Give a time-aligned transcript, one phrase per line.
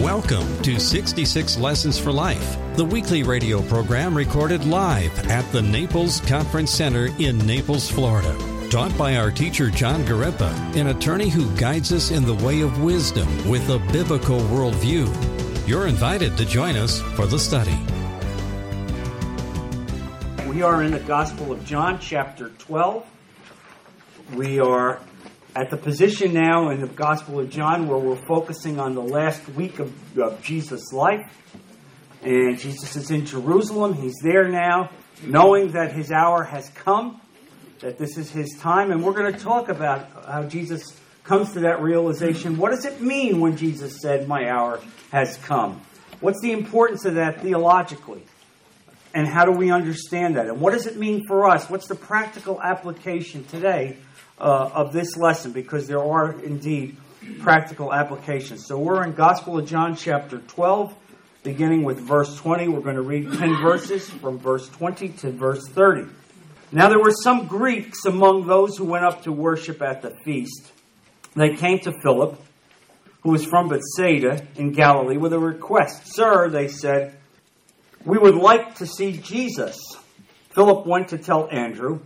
[0.00, 6.22] Welcome to 66 Lessons for Life, the weekly radio program recorded live at the Naples
[6.22, 8.34] Conference Center in Naples, Florida.
[8.70, 12.82] Taught by our teacher John Gareppa, an attorney who guides us in the way of
[12.82, 15.06] wisdom with a biblical worldview.
[15.68, 17.78] You're invited to join us for the study.
[20.48, 23.06] We are in the Gospel of John, chapter 12.
[24.34, 24.98] We are
[25.60, 29.46] at the position now in the Gospel of John where we're focusing on the last
[29.50, 31.36] week of, of Jesus' life.
[32.22, 33.92] And Jesus is in Jerusalem.
[33.92, 34.88] He's there now,
[35.22, 37.20] knowing that his hour has come,
[37.80, 38.90] that this is his time.
[38.90, 42.56] And we're going to talk about how Jesus comes to that realization.
[42.56, 44.80] What does it mean when Jesus said, My hour
[45.12, 45.82] has come?
[46.20, 48.22] What's the importance of that theologically?
[49.12, 50.46] And how do we understand that?
[50.46, 51.68] And what does it mean for us?
[51.68, 53.98] What's the practical application today
[54.40, 56.96] uh, of this lesson because there are indeed
[57.40, 58.66] practical applications.
[58.66, 60.94] So we're in Gospel of John, chapter 12,
[61.42, 62.68] beginning with verse 20.
[62.68, 66.10] We're going to read 10 verses from verse 20 to verse 30.
[66.72, 70.72] Now there were some Greeks among those who went up to worship at the feast.
[71.34, 72.40] They came to Philip,
[73.22, 76.06] who was from Bethsaida in Galilee, with a request.
[76.06, 77.16] Sir, they said,
[78.04, 79.78] we would like to see Jesus.
[80.50, 82.00] Philip went to tell Andrew.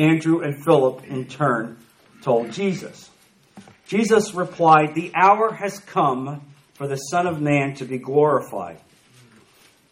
[0.00, 1.76] Andrew and Philip, in turn,
[2.22, 3.10] told Jesus.
[3.86, 6.40] Jesus replied, The hour has come
[6.72, 8.80] for the Son of Man to be glorified.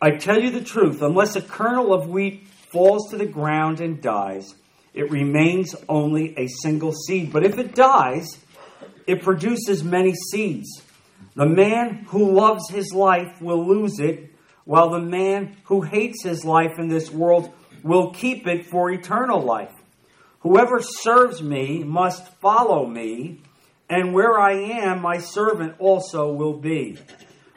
[0.01, 4.01] I tell you the truth, unless a kernel of wheat falls to the ground and
[4.01, 4.55] dies,
[4.95, 7.31] it remains only a single seed.
[7.31, 8.39] But if it dies,
[9.07, 10.83] it produces many seeds.
[11.35, 16.47] The man who loves his life will lose it, while the man who hates his
[16.47, 19.78] life in this world will keep it for eternal life.
[20.41, 23.41] Whoever serves me must follow me,
[23.91, 26.99] and where I am, my servant also will be.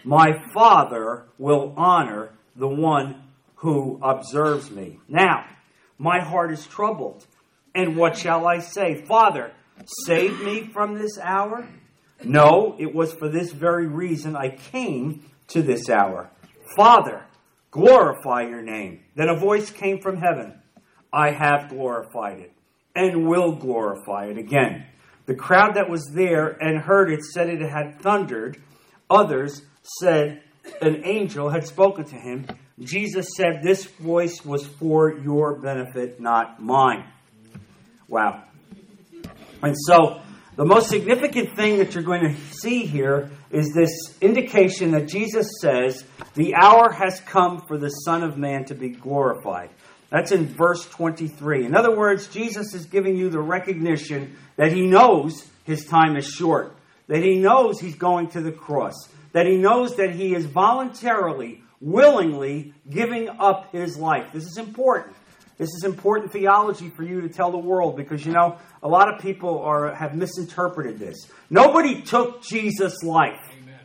[0.04, 3.22] My Father will honor the one
[3.56, 5.00] who observes me.
[5.08, 5.46] Now,
[6.00, 7.26] my heart is troubled,
[7.76, 9.06] and what shall I say?
[9.06, 9.52] Father,
[10.08, 11.68] save me from this hour?
[12.24, 16.32] No, it was for this very reason I came to this hour.
[16.76, 17.26] Father,
[17.70, 19.02] glorify your name.
[19.16, 20.56] Then a voice came from heaven
[21.14, 22.54] I have glorified it
[22.96, 24.86] and will glorify it again.
[25.26, 28.62] The crowd that was there and heard it said it had thundered.
[29.10, 29.62] Others
[30.00, 30.42] said
[30.82, 32.48] an angel had spoken to him.
[32.80, 37.06] Jesus said, This voice was for your benefit, not mine.
[38.08, 38.44] Wow.
[39.62, 40.22] And so,
[40.56, 45.48] the most significant thing that you're going to see here is this indication that Jesus
[45.62, 46.04] says,
[46.34, 49.70] The hour has come for the Son of Man to be glorified.
[50.12, 51.66] That's in verse 23.
[51.66, 56.28] In other words, Jesus is giving you the recognition that he knows his time is
[56.28, 56.76] short,
[57.08, 58.94] that he knows he's going to the cross,
[59.32, 64.28] that he knows that he is voluntarily, willingly giving up his life.
[64.34, 65.16] This is important.
[65.58, 69.14] This is important theology for you to tell the world because you know a lot
[69.14, 71.30] of people are have misinterpreted this.
[71.50, 73.40] Nobody took Jesus' life.
[73.62, 73.80] Amen.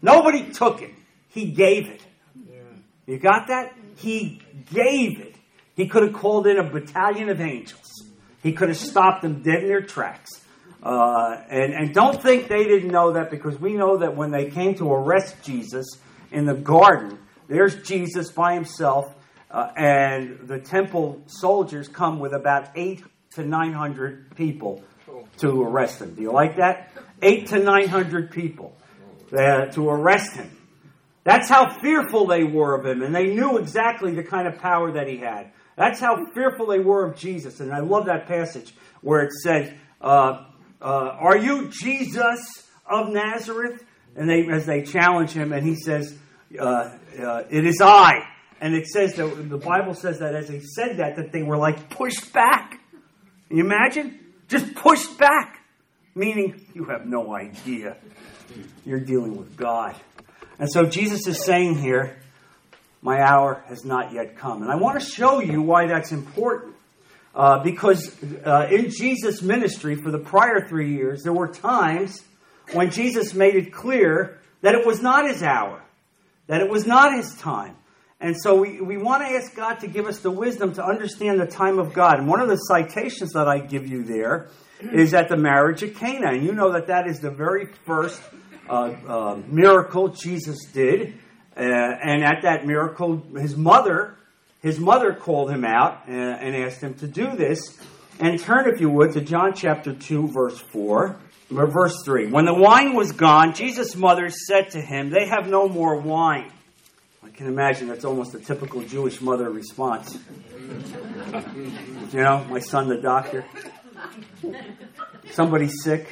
[0.00, 0.92] Nobody took it.
[1.28, 2.00] He gave it.
[2.48, 2.60] Yeah.
[3.06, 3.74] You got that?
[3.96, 4.40] He
[4.72, 5.34] gave it.
[5.82, 8.04] He could have called in a battalion of angels.
[8.40, 10.30] He could have stopped them dead in their tracks.
[10.80, 14.48] Uh, and, and don't think they didn't know that because we know that when they
[14.48, 15.88] came to arrest Jesus
[16.30, 19.12] in the garden, there's Jesus by himself,
[19.50, 24.84] uh, and the temple soldiers come with about eight to nine hundred people
[25.38, 26.14] to arrest him.
[26.14, 26.92] Do you like that?
[27.22, 28.76] Eight to nine hundred people
[29.36, 30.48] uh, to arrest him.
[31.24, 34.92] That's how fearful they were of him, and they knew exactly the kind of power
[34.92, 35.52] that he had.
[35.76, 37.60] That's how fearful they were of Jesus.
[37.60, 40.44] And I love that passage where it says, uh,
[40.80, 43.84] uh, Are you Jesus of Nazareth?
[44.16, 46.14] And they, as they challenge him, and he says,
[46.58, 46.62] uh,
[47.18, 48.26] uh It is I.
[48.60, 51.56] And it says that the Bible says that as he said that, that they were
[51.56, 52.80] like pushed back.
[53.48, 54.20] Can you imagine?
[54.48, 55.60] Just pushed back.
[56.14, 57.96] Meaning, you have no idea.
[58.84, 59.96] You're dealing with God.
[60.58, 62.16] And so Jesus is saying here,
[63.00, 64.62] my hour has not yet come.
[64.62, 66.76] And I want to show you why that's important.
[67.34, 68.14] Uh, because
[68.44, 72.22] uh, in Jesus' ministry for the prior three years, there were times
[72.72, 75.82] when Jesus made it clear that it was not his hour,
[76.46, 77.76] that it was not his time.
[78.20, 81.40] And so we, we want to ask God to give us the wisdom to understand
[81.40, 82.20] the time of God.
[82.20, 84.48] And one of the citations that I give you there
[84.80, 86.28] is at the marriage at Cana.
[86.28, 88.20] And you know that that is the very first
[88.68, 91.14] uh, uh miracle Jesus did.
[91.54, 94.16] Uh, and at that miracle, his mother,
[94.62, 97.60] his mother called him out uh, and asked him to do this.
[98.18, 101.16] And turn, if you would, to John chapter 2, verse 4.
[101.54, 102.30] or verse 3.
[102.30, 106.50] When the wine was gone, Jesus' mother said to him, They have no more wine.
[107.22, 110.18] I can imagine that's almost a typical Jewish mother response.
[112.12, 113.44] You know, my son, the doctor.
[115.30, 116.08] Somebody's sick.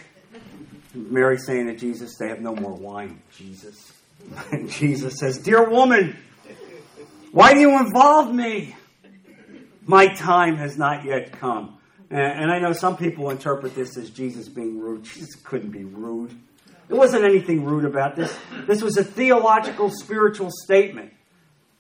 [0.95, 3.93] Mary saying to Jesus, They have no more wine, Jesus.
[4.53, 6.17] And Jesus says, Dear woman,
[7.33, 8.77] why do you involve me?
[9.87, 11.79] My time has not yet come.
[12.11, 15.05] And I know some people interpret this as Jesus being rude.
[15.05, 16.37] Jesus couldn't be rude.
[16.89, 18.37] There wasn't anything rude about this.
[18.67, 21.13] This was a theological, spiritual statement.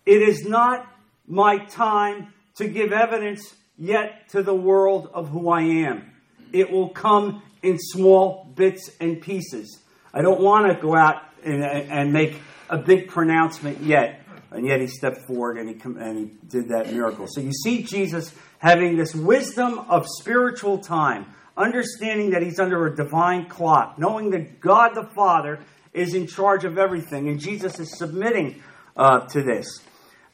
[0.06, 0.86] It is not
[1.26, 6.12] my time to give evidence yet to the world of who I am.
[6.52, 9.80] It will come in small bits and pieces.
[10.12, 12.36] I don't want to go out and, and make
[12.68, 14.22] a big pronouncement yet.
[14.50, 17.26] And yet he stepped forward and he, and he did that miracle.
[17.28, 21.26] So you see Jesus having this wisdom of spiritual time,
[21.56, 25.60] understanding that he's under a divine clock, knowing that God the Father
[25.92, 28.62] is in charge of everything, and Jesus is submitting
[28.96, 29.80] uh, to this.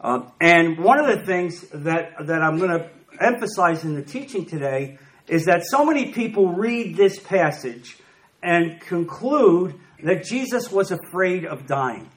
[0.01, 2.91] Uh, and one of the things that, that I'm going to
[3.21, 7.97] emphasize in the teaching today is that so many people read this passage
[8.43, 12.09] and conclude that Jesus was afraid of dying.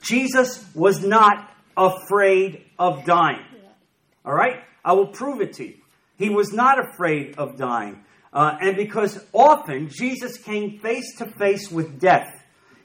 [0.00, 3.44] Jesus was not afraid of dying.
[4.24, 4.62] All right?
[4.84, 5.74] I will prove it to you.
[6.16, 8.04] He was not afraid of dying.
[8.32, 12.34] Uh, and because often Jesus came face to face with death,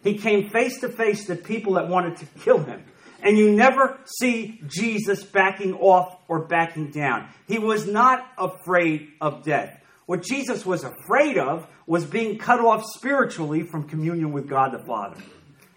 [0.03, 2.83] he came face to face to people that wanted to kill him.
[3.23, 7.29] And you never see Jesus backing off or backing down.
[7.47, 9.79] He was not afraid of death.
[10.05, 14.85] What Jesus was afraid of was being cut off spiritually from communion with God the
[14.85, 15.15] Father.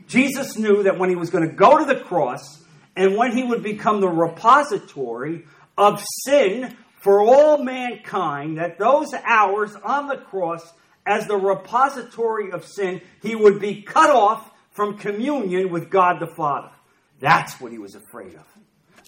[0.08, 2.64] Jesus knew that when he was going to go to the cross
[2.96, 5.44] and when he would become the repository
[5.78, 10.72] of sin for all mankind, that those hours on the cross
[11.06, 16.26] as the repository of sin, he would be cut off from communion with God the
[16.26, 16.70] Father.
[17.20, 18.46] That's what he was afraid of.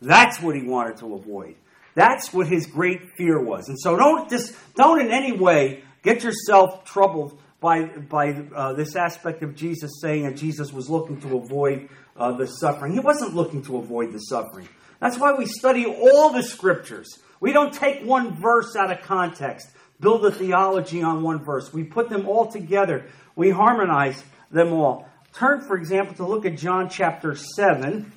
[0.01, 1.57] That's what he wanted to avoid.
[1.95, 3.69] That's what his great fear was.
[3.69, 8.95] And so don't just don't in any way get yourself troubled by, by uh, this
[8.95, 12.93] aspect of Jesus saying that Jesus was looking to avoid uh, the suffering.
[12.93, 14.69] He wasn't looking to avoid the suffering.
[15.01, 17.19] That's why we study all the scriptures.
[17.41, 19.69] We don't take one verse out of context,
[20.01, 21.73] build a theology on one verse.
[21.73, 23.07] We put them all together,
[23.37, 25.08] we harmonize them all.
[25.35, 28.13] Turn, for example, to look at John chapter 7,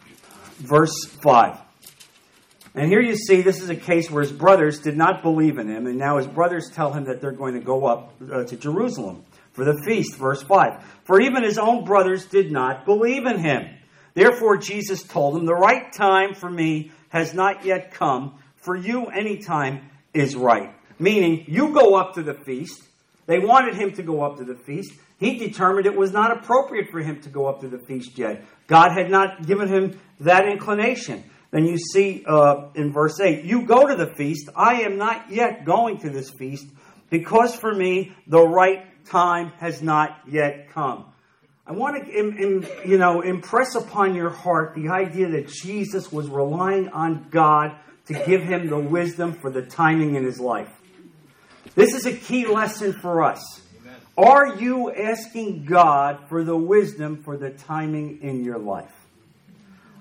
[0.57, 1.59] verse 5.
[2.73, 5.67] And here you see this is a case where his brothers did not believe in
[5.67, 8.55] him, and now his brothers tell him that they're going to go up uh, to
[8.55, 10.15] Jerusalem for the feast.
[10.15, 10.83] Verse 5.
[11.03, 13.77] For even his own brothers did not believe in him.
[14.13, 18.39] Therefore, Jesus told them, The right time for me has not yet come.
[18.55, 20.73] For you, any time is right.
[20.97, 22.81] Meaning, you go up to the feast.
[23.31, 24.91] They wanted him to go up to the feast.
[25.17, 28.43] He determined it was not appropriate for him to go up to the feast yet.
[28.67, 31.23] God had not given him that inclination.
[31.49, 34.49] Then you see uh, in verse 8, You go to the feast.
[34.53, 36.67] I am not yet going to this feast,
[37.09, 41.05] because for me the right time has not yet come.
[41.65, 46.89] I want to, you know, impress upon your heart the idea that Jesus was relying
[46.89, 50.80] on God to give him the wisdom for the timing in his life.
[51.73, 53.61] This is a key lesson for us.
[54.17, 58.93] Are you asking God for the wisdom for the timing in your life?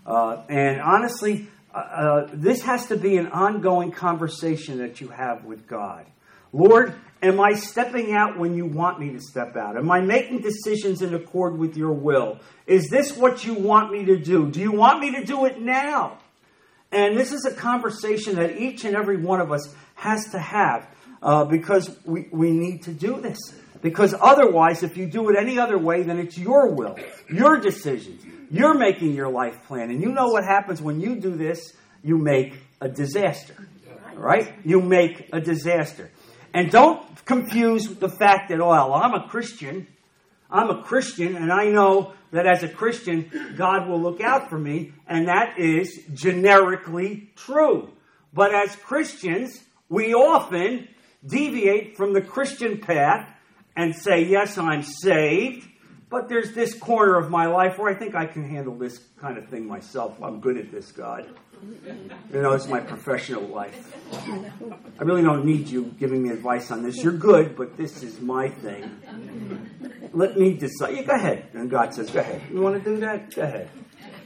[0.04, 5.44] Uh, and honestly, uh, uh, this has to be an ongoing conversation that you have
[5.44, 6.06] with God.
[6.52, 9.76] Lord, am I stepping out when you want me to step out?
[9.76, 12.40] Am I making decisions in accord with your will?
[12.66, 14.50] Is this what you want me to do?
[14.50, 16.18] Do you want me to do it now?
[16.90, 20.88] And this is a conversation that each and every one of us has to have
[21.22, 23.38] uh, because we, we need to do this.
[23.82, 26.98] Because otherwise, if you do it any other way, then it's your will,
[27.30, 28.22] your decisions.
[28.50, 29.90] You're making your life plan.
[29.90, 31.72] And you know what happens when you do this?
[32.02, 33.54] You make a disaster.
[34.14, 34.52] Right?
[34.64, 36.10] You make a disaster.
[36.52, 39.86] And don't confuse the fact that, oh, well, I'm a Christian.
[40.50, 44.58] I'm a Christian, and I know that as a Christian, God will look out for
[44.58, 47.88] me, and that is generically true.
[48.32, 50.88] But as Christians, we often
[51.26, 53.28] deviate from the Christian path
[53.76, 55.68] and say, Yes, I'm saved,
[56.08, 59.38] but there's this corner of my life where I think I can handle this kind
[59.38, 60.20] of thing myself.
[60.22, 61.28] I'm good at this, God.
[62.32, 63.94] You know, it's my professional life.
[64.98, 67.02] I really don't need you giving me advice on this.
[67.02, 68.90] You're good, but this is my thing.
[70.12, 70.96] Let me decide.
[70.96, 71.48] Yeah, go ahead.
[71.52, 72.42] And God says, Go ahead.
[72.50, 73.34] You want to do that?
[73.34, 73.70] Go ahead.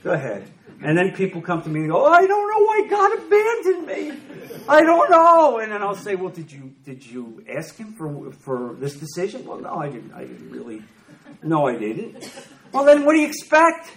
[0.03, 0.49] Go ahead.
[0.83, 3.87] And then people come to me and go, oh, I don't know why God abandoned
[3.87, 4.59] me.
[4.69, 5.59] I don't know.
[5.59, 9.47] And then I'll say, well, did you did you ask him for for this decision?
[9.47, 10.13] Well, no, I didn't.
[10.13, 10.83] I didn't really.
[11.43, 12.31] No, I didn't.
[12.73, 13.93] Well, then what do you expect?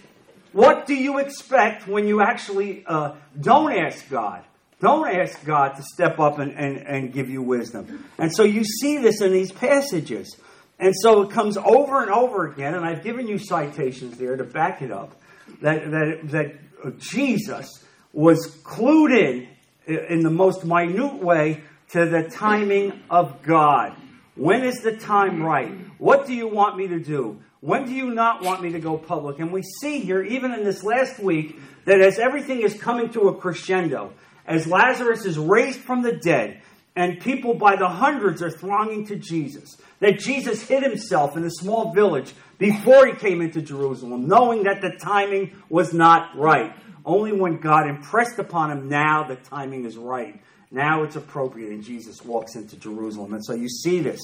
[0.54, 4.44] What do you expect when you actually uh, don't ask God?
[4.80, 8.06] Don't ask God to step up and, and, and give you wisdom.
[8.20, 10.38] And so you see this in these passages.
[10.80, 14.44] And so it comes over and over again, and I've given you citations there to
[14.44, 15.20] back it up,
[15.62, 19.48] that, that, that Jesus was clued in
[19.88, 23.96] in the most minute way to the timing of God.
[24.36, 25.72] When is the time right?
[25.98, 27.40] What do you want me to do?
[27.62, 29.40] When do you not want me to go public?
[29.40, 33.30] And we see here, even in this last week, that as everything is coming to
[33.30, 34.14] a crescendo,
[34.46, 36.62] as Lazarus is raised from the dead,
[36.98, 41.52] and people by the hundreds are thronging to Jesus, that Jesus hid himself in a
[41.52, 46.74] small village before he came into Jerusalem, knowing that the timing was not right.
[47.06, 50.42] Only when God impressed upon him, now the timing is right.
[50.72, 53.36] Now it's appropriate, and Jesus walks into Jerusalem.
[53.36, 54.20] And so you see this.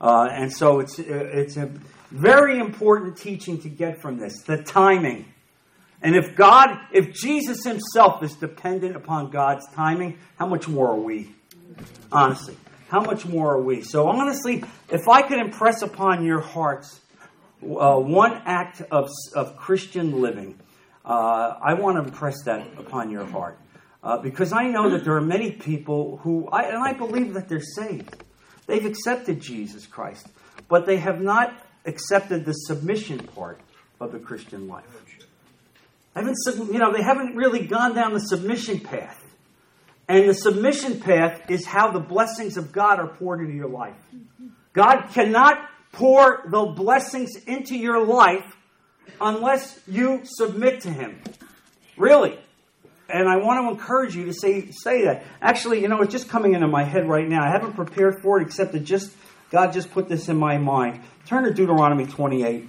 [0.00, 1.68] Uh, and so it's, it's a
[2.12, 5.26] very important teaching to get from this the timing.
[6.00, 11.00] And if God, if Jesus himself is dependent upon God's timing, how much more are
[11.00, 11.33] we?
[12.12, 12.56] Honestly,
[12.88, 13.82] how much more are we?
[13.82, 17.00] So, honestly, if I could impress upon your hearts
[17.62, 20.58] uh, one act of, of Christian living,
[21.04, 23.58] uh, I want to impress that upon your heart.
[24.02, 27.48] Uh, because I know that there are many people who, I, and I believe that
[27.48, 28.22] they're saved.
[28.66, 30.28] They've accepted Jesus Christ,
[30.68, 33.60] but they have not accepted the submission part
[34.00, 34.84] of the Christian life.
[36.14, 36.36] I haven't,
[36.72, 39.23] you know, they haven't really gone down the submission path.
[40.08, 43.96] And the submission path is how the blessings of God are poured into your life.
[44.72, 48.56] God cannot pour the blessings into your life
[49.20, 51.20] unless you submit to Him.
[51.96, 52.38] Really.
[53.08, 55.24] And I want to encourage you to say, say that.
[55.40, 57.44] Actually, you know, it's just coming into my head right now.
[57.44, 59.14] I haven't prepared for it except that just
[59.50, 61.00] God just put this in my mind.
[61.26, 62.68] Turn to Deuteronomy 28.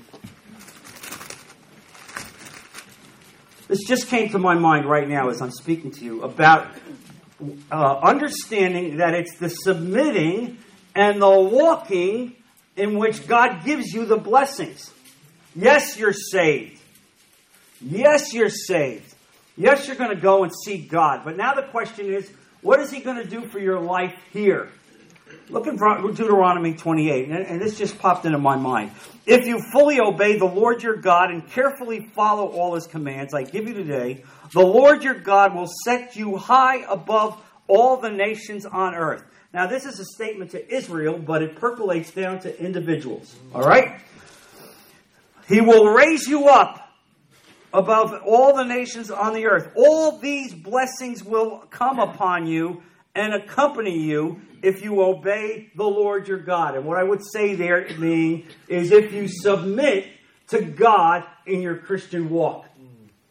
[3.67, 6.67] This just came to my mind right now as I'm speaking to you about
[7.71, 10.57] uh, understanding that it's the submitting
[10.95, 12.35] and the walking
[12.75, 14.91] in which God gives you the blessings.
[15.55, 16.79] Yes, you're saved.
[17.81, 19.13] Yes, you're saved.
[19.57, 21.21] Yes, you're going to go and see God.
[21.23, 22.29] But now the question is,
[22.61, 24.69] what is He going to do for your life here?
[25.49, 28.91] Look in Deuteronomy 28, and this just popped into my mind.
[29.27, 33.43] If you fully obey the Lord your God and carefully follow all his commands I
[33.43, 34.23] give you today,
[34.53, 39.23] the Lord your God will set you high above all the nations on earth.
[39.53, 43.35] Now, this is a statement to Israel, but it percolates down to individuals.
[43.53, 44.01] All right?
[45.47, 46.89] He will raise you up
[47.71, 49.71] above all the nations on the earth.
[49.75, 52.81] All these blessings will come upon you
[53.15, 56.75] and accompany you if you obey the Lord your God.
[56.75, 60.07] And what I would say there mean is if you submit
[60.47, 62.65] to God in your Christian walk.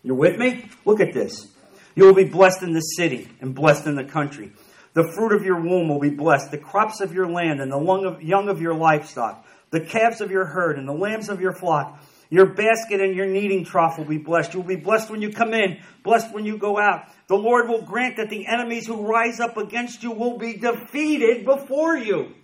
[0.02, 0.68] You're with me?
[0.84, 1.46] Look at this.
[1.94, 4.52] You will be blessed in the city and blessed in the country.
[4.94, 8.18] The fruit of your womb will be blessed, the crops of your land and the
[8.20, 12.00] young of your livestock, the calves of your herd and the lambs of your flock
[12.34, 14.54] your basket and your kneading trough will be blessed.
[14.54, 17.08] You will be blessed when you come in, blessed when you go out.
[17.26, 21.44] The Lord will grant that the enemies who rise up against you will be defeated
[21.44, 22.34] before you.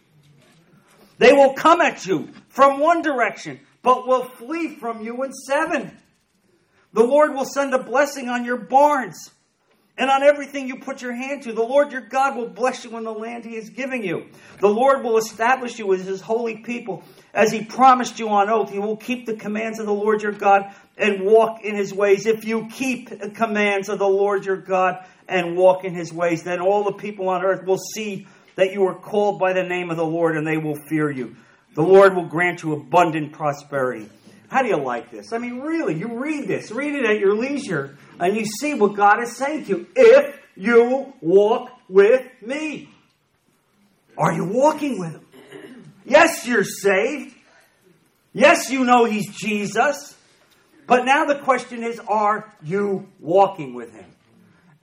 [1.18, 5.96] They will come at you from one direction, but will flee from you in seven.
[6.92, 9.30] The Lord will send a blessing on your barns
[9.98, 11.52] and on everything you put your hand to.
[11.52, 14.28] The Lord your God will bless you in the land he is giving you.
[14.60, 18.74] The Lord will establish you as his holy people as he promised you on oath,
[18.74, 22.26] you will keep the commands of the Lord your God and walk in his ways.
[22.26, 26.42] If you keep the commands of the Lord your God and walk in his ways,
[26.42, 28.26] then all the people on earth will see
[28.56, 31.36] that you are called by the name of the Lord and they will fear you.
[31.74, 34.08] The Lord will grant you abundant prosperity.
[34.48, 35.32] How do you like this?
[35.32, 38.96] I mean, really, you read this, read it at your leisure, and you see what
[38.96, 39.86] God is saying to you.
[39.94, 42.88] If you walk with me,
[44.18, 45.26] are you walking with him?
[46.04, 47.34] Yes, you're saved.
[48.32, 50.16] Yes, you know He's Jesus.
[50.90, 54.06] But now the question is are you walking with Him?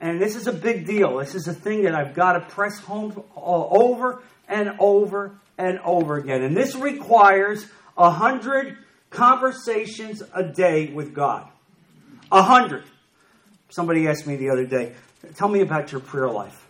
[0.00, 1.18] And this is a big deal.
[1.18, 5.78] This is a thing that I've got to press home uh, over and over and
[5.80, 6.42] over again.
[6.42, 8.78] And this requires a hundred
[9.10, 11.46] conversations a day with God.
[12.32, 12.84] A hundred.
[13.68, 14.94] Somebody asked me the other day,
[15.34, 16.67] tell me about your prayer life.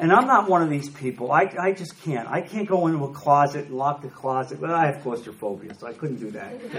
[0.00, 1.30] And I'm not one of these people.
[1.30, 2.26] I, I just can't.
[2.26, 4.58] I can't go into a closet and lock the closet.
[4.58, 6.54] Well, I have claustrophobia, so I couldn't do that.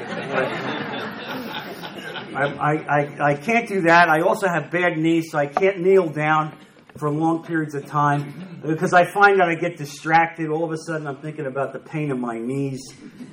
[2.36, 4.10] I, I, I, I can't do that.
[4.10, 6.58] I also have bad knees, so I can't kneel down
[6.98, 10.50] for long periods of time because I find that I get distracted.
[10.50, 12.82] All of a sudden, I'm thinking about the pain in my knees.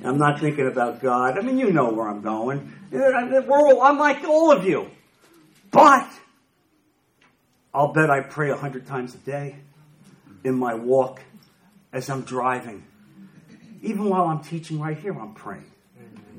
[0.03, 1.35] I'm not thinking about God.
[1.35, 2.71] I mean, you know where I'm going.
[2.91, 4.91] We're all, I'm like all of you.
[5.71, 6.07] But
[7.73, 9.55] I'll bet I pray a hundred times a day
[10.43, 11.21] in my walk
[11.91, 12.83] as I'm driving.
[13.81, 15.71] Even while I'm teaching right here, I'm praying.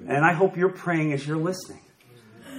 [0.07, 1.81] And I hope you're praying as you're listening.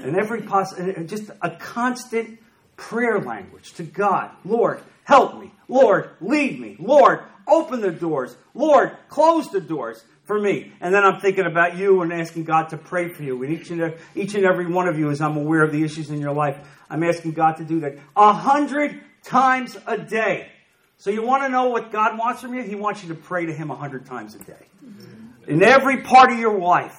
[0.03, 2.39] And every poss- just a constant
[2.75, 4.31] prayer language to God.
[4.43, 5.51] Lord, help me.
[5.67, 6.75] Lord, lead me.
[6.79, 8.35] Lord, open the doors.
[8.53, 10.71] Lord, close the doors for me.
[10.81, 13.43] And then I'm thinking about you and asking God to pray for you.
[13.43, 16.09] And each and, each and every one of you, as I'm aware of the issues
[16.09, 16.57] in your life,
[16.89, 20.49] I'm asking God to do that a hundred times a day.
[21.01, 22.61] So you want to know what God wants from you?
[22.61, 24.67] He wants you to pray to Him a hundred times a day.
[25.47, 26.95] In every part of your life,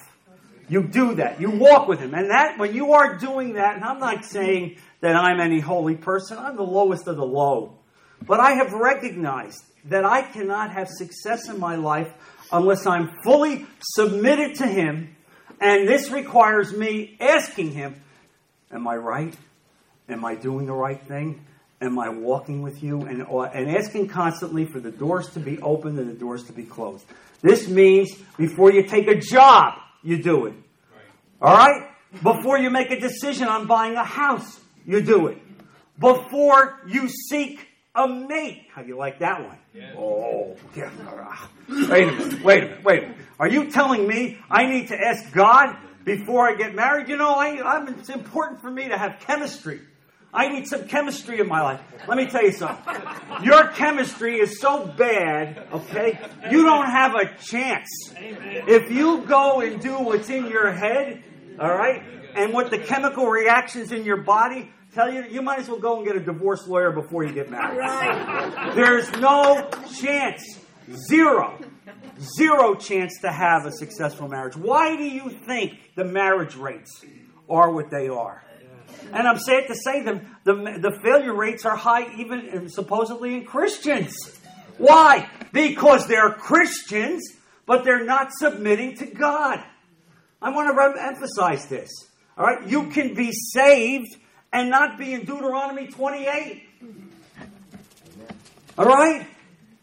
[0.67, 1.39] you do that.
[1.39, 2.13] You walk with Him.
[2.13, 5.95] And that, when you are doing that, and I'm not saying that I'm any holy
[5.95, 7.77] person, I'm the lowest of the low.
[8.21, 12.13] But I have recognized that I cannot have success in my life
[12.51, 15.15] unless I'm fully submitted to Him.
[15.61, 18.01] And this requires me asking Him,
[18.69, 19.33] Am I right?
[20.09, 21.45] Am I doing the right thing?
[21.83, 23.01] Am I walking with you?
[23.01, 26.63] And, and asking constantly for the doors to be opened and the doors to be
[26.63, 27.05] closed.
[27.41, 30.53] This means before you take a job, you do it.
[31.41, 31.89] All right?
[32.21, 35.37] Before you make a decision on buying a house, you do it.
[35.99, 38.67] Before you seek a mate.
[38.73, 39.57] How do you like that one?
[39.73, 39.93] Yeah.
[39.97, 40.89] Oh, yeah.
[41.67, 43.17] Wait a minute, wait a minute, wait a minute.
[43.39, 45.75] Are you telling me I need to ask God
[46.05, 47.09] before I get married?
[47.09, 49.81] You know, I, I'm, it's important for me to have chemistry.
[50.33, 51.81] I need some chemistry in my life.
[52.07, 52.95] Let me tell you something.
[53.43, 56.19] Your chemistry is so bad, okay?
[56.49, 57.87] You don't have a chance.
[58.17, 61.23] If you go and do what's in your head,
[61.59, 62.01] all right,
[62.35, 65.97] and what the chemical reactions in your body tell you, you might as well go
[65.97, 67.77] and get a divorce lawyer before you get married.
[67.77, 68.73] Right.
[68.75, 70.59] There's no chance.
[71.09, 71.59] Zero.
[72.37, 74.55] Zero chance to have a successful marriage.
[74.55, 77.03] Why do you think the marriage rates
[77.49, 78.43] are what they are?
[79.11, 83.45] And I'm sad to say them the, the failure rates are high even supposedly in
[83.45, 84.15] Christians.
[84.77, 85.29] Why?
[85.51, 87.21] Because they're Christians,
[87.65, 89.63] but they're not submitting to God.
[90.41, 91.89] I want to emphasize this.
[92.37, 94.15] All right, you can be saved
[94.51, 96.63] and not be in Deuteronomy 28.
[98.77, 99.27] All right?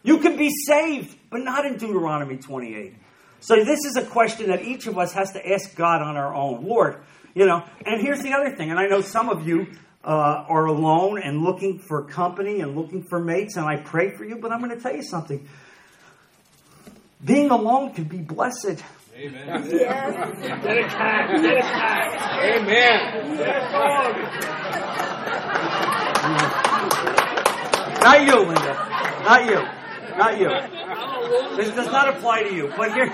[0.02, 2.94] You can be saved, but not in Deuteronomy 28.
[3.40, 6.34] So this is a question that each of us has to ask God on our
[6.34, 6.66] own.
[6.66, 7.00] Lord,
[7.34, 9.66] you know, and here's the other thing, and I know some of you
[10.04, 14.24] uh, are alone and looking for company and looking for mates, and I pray for
[14.24, 15.46] you, but I'm going to tell you something.
[17.24, 18.82] Being alone can be blessed.
[19.14, 19.68] Amen.
[19.70, 20.62] Yes.
[20.62, 21.42] Get a cat.
[21.42, 22.08] Get a cat.
[22.42, 23.36] Amen.
[23.36, 23.70] Get.
[28.00, 28.74] Not you, Linda.
[29.24, 29.60] Not you.
[30.16, 30.48] Not you.
[31.56, 32.72] This does not apply to you.
[32.76, 33.12] But here,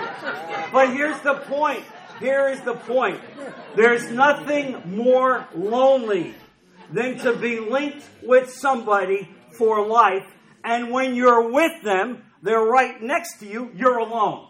[0.71, 1.83] but here's the point.
[2.19, 3.19] Here is the point.
[3.75, 6.33] There's nothing more lonely
[6.91, 10.25] than to be linked with somebody for life,
[10.63, 14.47] and when you're with them, they're right next to you, you're alone.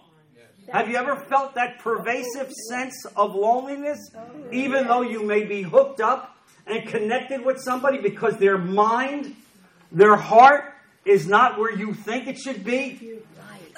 [0.71, 4.11] Have you ever felt that pervasive sense of loneliness,
[4.51, 9.35] even though you may be hooked up and connected with somebody because their mind,
[9.91, 10.73] their heart
[11.05, 13.19] is not where you think it should be?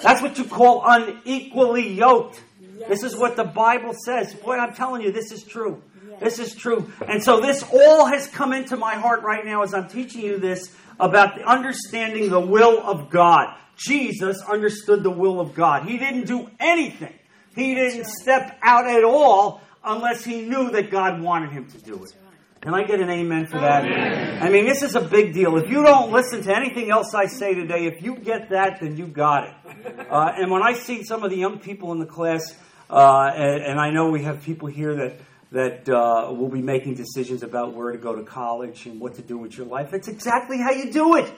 [0.01, 2.41] That's what you call unequally yoked.
[2.87, 4.33] This is what the Bible says.
[4.33, 5.81] Boy, I'm telling you, this is true.
[6.19, 6.91] This is true.
[7.07, 10.37] And so this all has come into my heart right now as I'm teaching you
[10.37, 13.55] this about the understanding the will of God.
[13.77, 15.87] Jesus understood the will of God.
[15.87, 17.13] He didn't do anything.
[17.55, 22.03] He didn't step out at all unless he knew that God wanted him to do
[22.03, 22.13] it.
[22.61, 23.85] Can I get an amen for that?
[23.85, 24.43] Amen.
[24.43, 25.57] I mean, this is a big deal.
[25.57, 28.97] If you don't listen to anything else I say today, if you get that, then
[28.97, 29.53] you got it.
[30.09, 32.55] Uh, and when I see some of the young people in the class,
[32.89, 35.19] uh, and, and, I know we have people here that
[35.51, 39.21] that uh, will be making decisions about where to go to college and what to
[39.21, 39.91] do with your life.
[39.91, 41.31] That's exactly how you do it.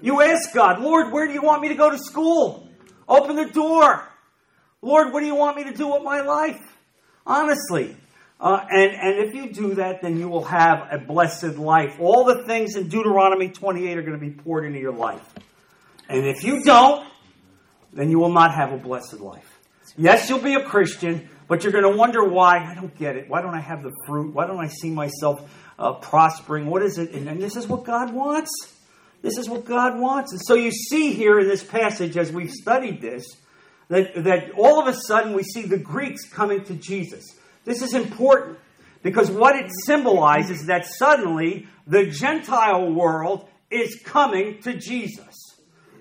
[0.00, 2.68] You ask God, Lord, where do you want me to go to school?
[3.08, 4.04] Open the door.
[4.82, 6.60] Lord, what do you want me to do with my life?
[7.26, 7.96] Honestly.
[8.40, 11.96] Uh, and, and if you do that, then you will have a blessed life.
[12.00, 15.34] All the things in Deuteronomy 28 are going to be poured into your life.
[16.08, 17.06] And if you don't,
[17.92, 19.49] then you will not have a blessed life.
[20.00, 22.56] Yes, you'll be a Christian, but you're going to wonder why.
[22.56, 23.28] I don't get it.
[23.28, 24.34] Why don't I have the fruit?
[24.34, 25.42] Why don't I see myself
[25.78, 26.66] uh, prospering?
[26.66, 27.10] What is it?
[27.12, 28.50] And, and this is what God wants.
[29.20, 30.32] This is what God wants.
[30.32, 33.26] And so you see here in this passage, as we've studied this,
[33.88, 37.36] that, that all of a sudden we see the Greeks coming to Jesus.
[37.66, 38.56] This is important
[39.02, 45.49] Because what it symbolizes is that suddenly the Gentile world is coming to Jesus.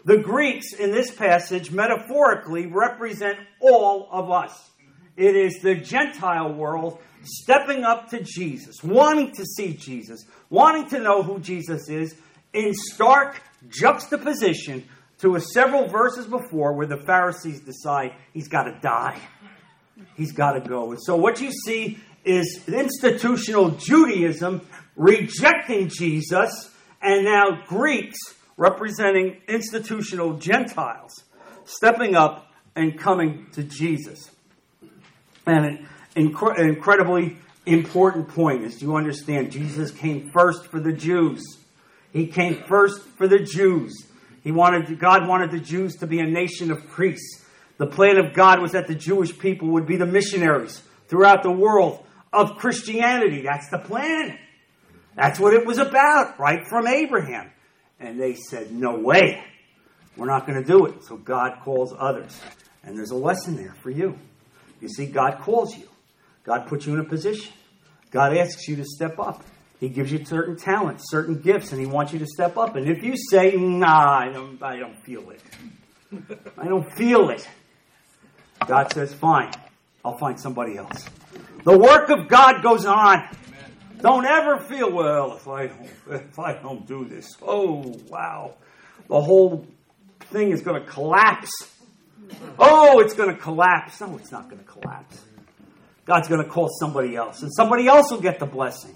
[0.05, 4.69] The Greeks in this passage metaphorically represent all of us.
[5.17, 10.99] It is the Gentile world stepping up to Jesus, wanting to see Jesus, wanting to
[10.99, 12.15] know who Jesus is,
[12.53, 14.87] in stark juxtaposition
[15.19, 19.19] to a several verses before where the Pharisees decide he's got to die.
[20.15, 20.91] He's got to go.
[20.91, 24.61] And so what you see is institutional Judaism
[24.95, 28.17] rejecting Jesus, and now Greeks
[28.59, 31.23] representing institutional Gentiles
[31.63, 34.29] stepping up and coming to Jesus.
[35.47, 41.41] And an incre- incredibly important point is you understand Jesus came first for the Jews.
[42.11, 44.05] He came first for the Jews.
[44.43, 47.45] He wanted God wanted the Jews to be a nation of priests.
[47.77, 51.51] The plan of God was that the Jewish people would be the missionaries throughout the
[51.51, 53.41] world of Christianity.
[53.41, 54.37] That's the plan.
[55.15, 57.51] That's what it was about, right from Abraham.
[57.99, 59.43] And they said, No way.
[60.15, 61.03] We're not going to do it.
[61.03, 62.39] So God calls others.
[62.83, 64.17] And there's a lesson there for you.
[64.81, 65.87] You see, God calls you,
[66.43, 67.53] God puts you in a position,
[68.11, 69.43] God asks you to step up.
[69.79, 72.75] He gives you certain talents, certain gifts, and He wants you to step up.
[72.75, 75.41] And if you say, Nah, I don't, I don't feel it,
[76.57, 77.47] I don't feel it,
[78.67, 79.51] God says, Fine,
[80.03, 81.05] I'll find somebody else.
[81.63, 83.27] The work of God goes on.
[84.01, 88.53] Don't ever feel, well, if I don't, if I don't do this, oh, wow,
[89.07, 89.67] the whole
[90.31, 91.51] thing is going to collapse.
[92.57, 93.99] Oh, it's going to collapse.
[93.99, 95.21] No, it's not going to collapse.
[96.05, 98.95] God's going to call somebody else, and somebody else will get the blessing.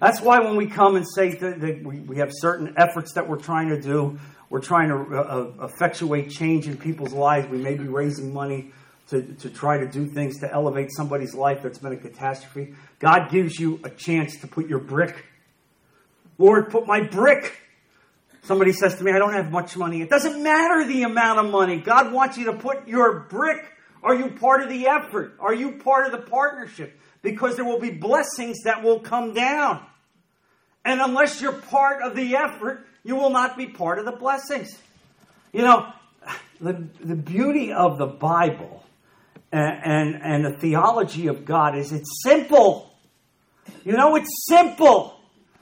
[0.00, 3.68] That's why when we come and say that, we, have certain efforts that we're trying
[3.68, 4.18] to do,
[4.50, 5.20] we're trying to uh,
[5.62, 7.48] uh, effectuate change in people's lives.
[7.48, 8.72] We may be raising money
[9.12, 12.74] to, to try to do things to elevate somebody's life that's been a catastrophe.
[12.98, 15.26] God gives you a chance to put your brick.
[16.38, 17.58] Lord, put my brick.
[18.42, 20.00] Somebody says to me, I don't have much money.
[20.00, 21.76] It doesn't matter the amount of money.
[21.76, 23.70] God wants you to put your brick.
[24.02, 25.36] Are you part of the effort?
[25.38, 26.98] Are you part of the partnership?
[27.20, 29.84] Because there will be blessings that will come down.
[30.86, 34.76] And unless you're part of the effort, you will not be part of the blessings.
[35.52, 35.92] You know,
[36.62, 38.82] the, the beauty of the Bible
[39.52, 42.94] and, and, the theology of God is it's simple.
[43.84, 45.20] You know, it's simple.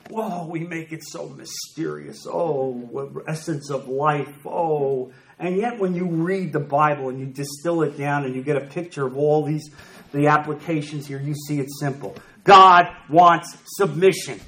[0.09, 2.27] Whoa, we make it so mysterious.
[2.29, 4.47] Oh, essence of life.
[4.47, 8.43] Oh, and yet when you read the Bible and you distill it down and you
[8.43, 9.71] get a picture of all these
[10.13, 12.17] the applications here, you see it's simple.
[12.45, 14.41] God wants submission.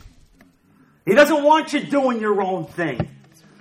[1.05, 3.09] He doesn't want you doing your own thing.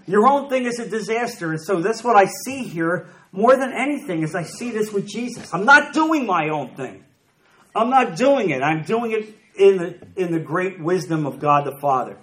[0.07, 1.51] Your own thing is a disaster.
[1.51, 5.07] And so that's what I see here more than anything is I see this with
[5.07, 5.53] Jesus.
[5.53, 7.05] I'm not doing my own thing.
[7.75, 8.61] I'm not doing it.
[8.61, 12.17] I'm doing it in the, in the great wisdom of God the Father.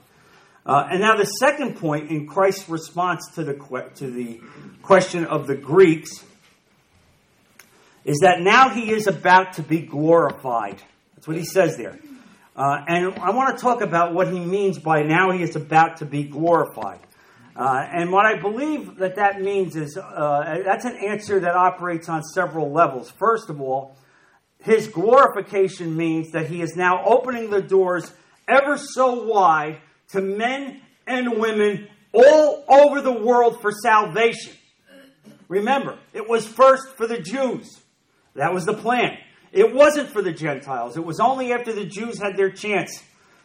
[0.66, 3.55] Uh, and now the second point in Christ's response to the,
[3.97, 4.40] to the
[4.83, 6.23] question of the Greeks
[8.05, 10.83] is that now he is about to be glorified.
[11.14, 11.99] That's what he says there.
[12.55, 15.99] Uh, and I want to talk about what he means by now he is about
[15.99, 17.01] to be glorified.
[17.59, 22.09] Uh, and what I believe that that means is uh, that's an answer that operates
[22.09, 23.11] on several levels.
[23.11, 23.97] First of all,
[24.62, 28.12] his glorification means that he is now opening the doors
[28.47, 34.53] ever so wide to men and women all over the world for salvation.
[35.49, 37.81] Remember, it was first for the Jews.
[38.37, 39.18] That was the plan.
[39.51, 40.97] It wasn't for the Gentiles.
[40.97, 43.03] It was only after the Jews had their chance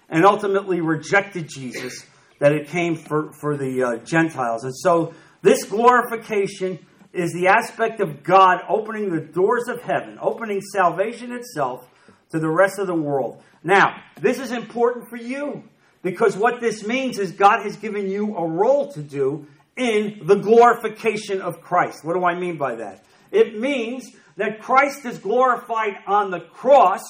[0.08, 2.06] and ultimately rejected Jesus
[2.40, 4.64] that it came for, for the uh, Gentiles.
[4.64, 6.80] And so this glorification
[7.14, 11.88] is the aspect of God opening the doors of heaven, opening salvation itself
[12.32, 13.42] to the rest of the world.
[13.64, 15.64] Now, this is important for you
[16.02, 20.36] because what this means is God has given you a role to do in the
[20.36, 22.04] glorification of Christ.
[22.04, 23.06] What do I mean by that?
[23.32, 27.02] It means that Christ is glorified on the cross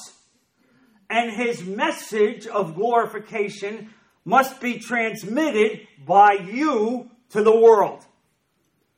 [1.10, 3.94] and his message of glorification
[4.26, 8.06] must be transmitted by you to the world.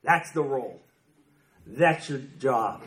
[0.04, 0.82] That's the role.
[1.66, 2.84] That's your job.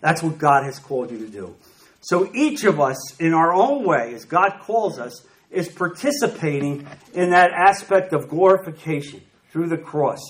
[0.00, 1.56] That's what God has called you to do.
[2.00, 7.30] So each of us, in our own way, as God calls us, is participating in
[7.30, 10.20] that aspect of glorification through the cross.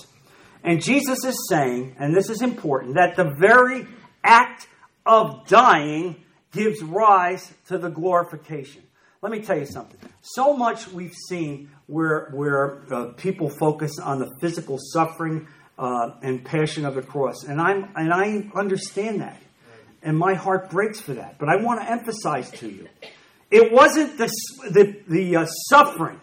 [0.63, 3.87] And Jesus is saying, and this is important, that the very
[4.23, 4.67] act
[5.05, 6.15] of dying
[6.51, 8.83] gives rise to the glorification.
[9.23, 9.97] Let me tell you something.
[10.19, 15.47] So much we've seen where, where uh, people focus on the physical suffering
[15.79, 17.45] uh, and passion of the cross.
[17.45, 19.41] And, I'm, and I understand that.
[20.01, 21.39] And my heart breaks for that.
[21.39, 22.89] But I want to emphasize to you
[23.49, 24.29] it wasn't the,
[24.71, 26.19] the, the uh, suffering,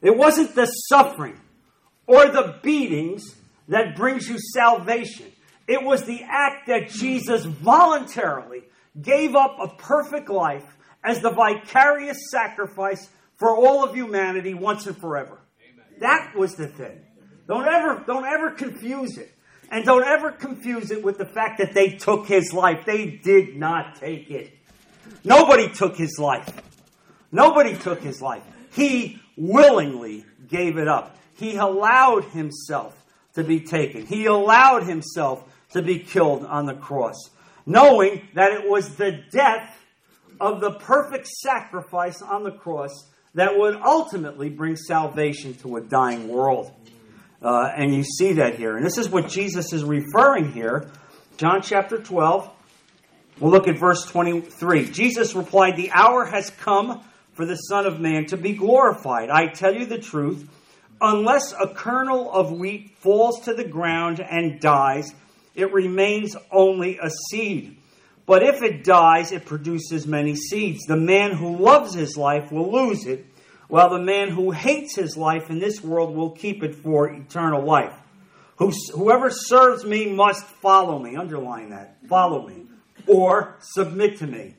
[0.00, 1.40] it wasn't the suffering
[2.06, 3.34] or the beatings
[3.66, 5.26] that brings you salvation.
[5.66, 8.62] It was the act that Jesus voluntarily
[9.02, 14.96] gave up a perfect life as the vicarious sacrifice for all of humanity once and
[14.96, 15.38] forever.
[15.62, 15.86] Amen.
[16.00, 17.00] That was the thing.
[17.46, 19.32] Don't ever, don't ever confuse it.
[19.70, 22.84] And don't ever confuse it with the fact that they took his life.
[22.86, 24.56] They did not take it.
[25.24, 26.50] Nobody took his life.
[27.30, 28.42] Nobody took his life.
[28.72, 31.16] He willingly gave it up.
[31.34, 34.06] He allowed himself to be taken.
[34.06, 37.30] He allowed himself to be killed on the cross,
[37.66, 39.77] knowing that it was the death
[40.40, 46.28] of the perfect sacrifice on the cross that would ultimately bring salvation to a dying
[46.28, 46.72] world.
[47.40, 48.76] Uh, and you see that here.
[48.76, 50.90] And this is what Jesus is referring here.
[51.36, 52.50] John chapter 12,
[53.40, 54.90] We'll look at verse 23.
[54.90, 59.30] Jesus replied, The hour has come for the Son of Man to be glorified.
[59.30, 60.48] I tell you the truth,
[61.00, 65.14] unless a kernel of wheat falls to the ground and dies,
[65.54, 67.77] it remains only a seed.
[68.28, 70.84] But if it dies, it produces many seeds.
[70.84, 73.24] The man who loves his life will lose it,
[73.68, 77.64] while the man who hates his life in this world will keep it for eternal
[77.64, 77.94] life.
[78.58, 81.16] Whoever serves me must follow me.
[81.16, 81.96] Underline that.
[82.06, 82.66] Follow me
[83.06, 84.54] or submit to me.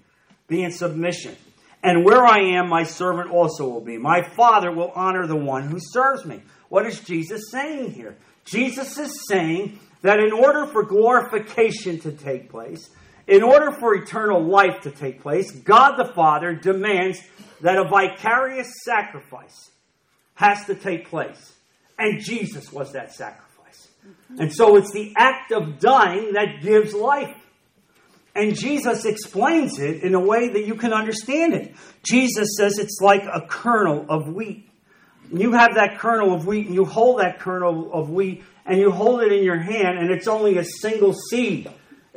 [0.48, 1.36] Be in submission.
[1.84, 3.98] And where I am, my servant also will be.
[3.98, 6.42] My Father will honor the one who serves me.
[6.70, 8.18] What is Jesus saying here?
[8.46, 12.90] Jesus is saying that in order for glorification to take place,
[13.30, 17.22] in order for eternal life to take place, God the Father demands
[17.62, 19.70] that a vicarious sacrifice
[20.36, 21.54] has to take place.
[21.98, 23.88] And Jesus was that sacrifice.
[24.40, 27.36] And so it's the act of dying that gives life.
[28.34, 31.76] And Jesus explains it in a way that you can understand it.
[32.04, 34.70] Jesus says it's like a kernel of wheat.
[35.32, 38.90] You have that kernel of wheat, and you hold that kernel of wheat, and you
[38.92, 41.70] hold it in your hand, and it's only a single seed.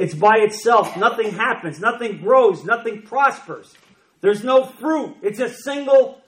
[0.03, 0.97] It's by itself.
[0.97, 3.73] Nothing happens, nothing grows, nothing prospers.
[4.21, 5.15] There's no fruit.
[5.23, 6.21] It's a single,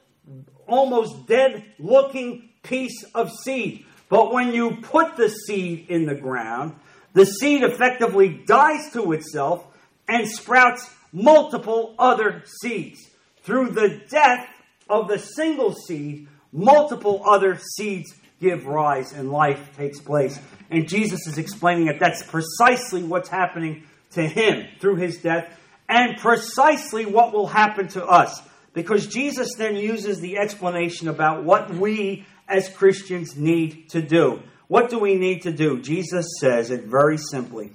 [0.68, 3.84] almost dead looking piece of seed.
[4.08, 6.76] But when you put the seed in the ground,
[7.14, 9.66] the seed effectively dies to itself
[10.06, 13.00] and sprouts multiple other seeds.
[13.42, 14.46] Through the death
[14.88, 20.38] of the single seed, multiple other seeds give rise and life takes place.
[20.70, 25.48] And Jesus is explaining that that's precisely what's happening to him through his death
[25.88, 28.42] and precisely what will happen to us.
[28.74, 34.42] Because Jesus then uses the explanation about what we as Christians need to do.
[34.68, 35.80] What do we need to do?
[35.80, 37.72] Jesus says it very simply.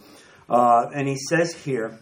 [0.49, 1.97] Uh, and he says here,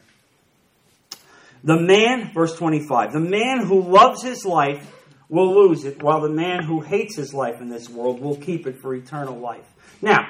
[1.64, 4.94] the man, verse 25, the man who loves his life
[5.30, 8.66] will lose it, while the man who hates his life in this world will keep
[8.66, 9.66] it for eternal life.
[10.02, 10.28] Now,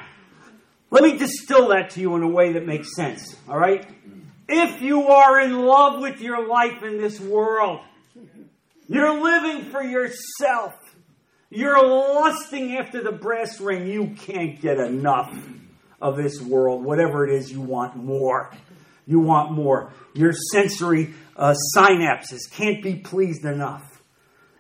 [0.90, 3.86] let me distill that to you in a way that makes sense, all right?
[4.48, 7.82] If you are in love with your life in this world,
[8.88, 10.74] you're living for yourself,
[11.50, 15.38] you're lusting after the brass ring, you can't get enough
[16.02, 18.52] of this world, whatever it is you want more.
[19.06, 19.94] You want more.
[20.14, 23.97] Your sensory uh, synapses can't be pleased enough.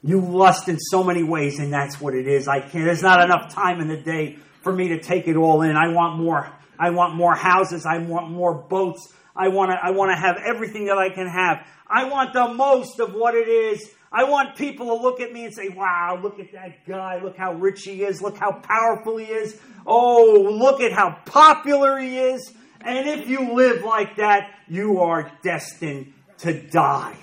[0.07, 2.47] You lust in so many ways, and that's what it is.
[2.47, 2.85] I can't.
[2.85, 5.75] There's not enough time in the day for me to take it all in.
[5.75, 6.49] I want more.
[6.79, 7.85] I want more houses.
[7.85, 9.13] I want more boats.
[9.35, 9.77] I want to.
[9.83, 11.67] I want to have everything that I can have.
[11.85, 13.91] I want the most of what it is.
[14.09, 17.21] I want people to look at me and say, "Wow, look at that guy.
[17.21, 18.21] Look how rich he is.
[18.21, 19.59] Look how powerful he is.
[19.85, 25.29] Oh, look at how popular he is." And if you live like that, you are
[25.43, 27.17] destined to die.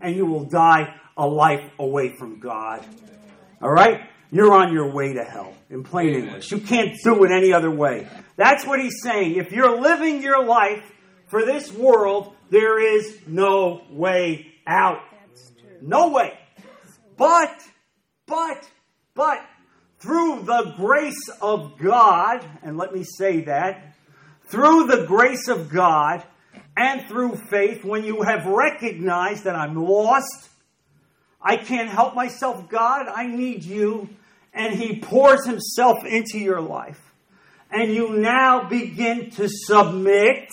[0.00, 2.84] And you will die a life away from God.
[3.60, 4.08] All right?
[4.30, 6.50] You're on your way to hell, in plain English.
[6.50, 8.08] You can't do it any other way.
[8.36, 9.36] That's what he's saying.
[9.36, 10.82] If you're living your life
[11.26, 15.02] for this world, there is no way out.
[15.82, 16.38] No way.
[17.18, 17.62] But,
[18.26, 18.66] but,
[19.14, 19.38] but,
[19.98, 23.96] through the grace of God, and let me say that,
[24.46, 26.24] through the grace of God
[26.76, 30.48] and through faith, when you have recognized that I'm lost,
[31.42, 34.08] I can't help myself, God, I need you,
[34.54, 37.00] and He pours Himself into your life,
[37.70, 40.48] and you now begin to submit,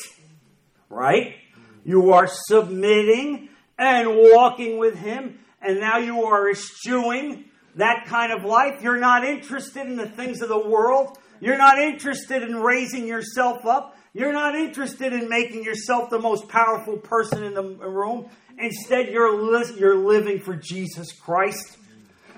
[0.89, 1.36] right?
[1.86, 8.43] You are submitting and walking with Him, and now you are eschewing that kind of
[8.43, 8.82] life.
[8.82, 11.17] You're not interested in the things of the world.
[11.39, 13.95] You're not interested in raising yourself up.
[14.13, 18.30] You're not interested in making yourself the most powerful person in the room.
[18.60, 21.78] Instead, you're, li- you're living for Jesus Christ.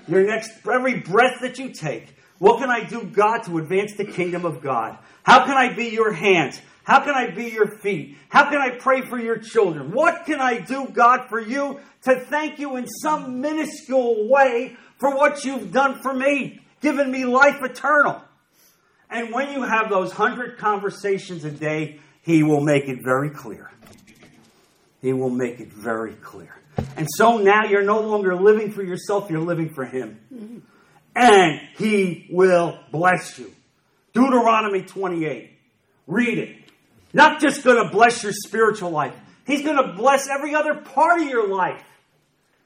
[0.07, 4.05] Your next, every breath that you take, what can I do, God, to advance the
[4.05, 4.97] kingdom of God?
[5.23, 6.59] How can I be your hands?
[6.83, 8.17] How can I be your feet?
[8.29, 9.91] How can I pray for your children?
[9.91, 15.15] What can I do, God, for you to thank you in some minuscule way for
[15.15, 18.21] what you've done for me, given me life eternal?
[19.09, 23.69] And when you have those hundred conversations a day, He will make it very clear.
[25.01, 26.55] He will make it very clear.
[26.95, 30.63] And so now you're no longer living for yourself, you're living for Him.
[31.15, 33.51] And He will bless you.
[34.13, 35.51] Deuteronomy 28.
[36.07, 36.57] Read it.
[37.13, 39.13] Not just going to bless your spiritual life,
[39.45, 41.83] He's going to bless every other part of your life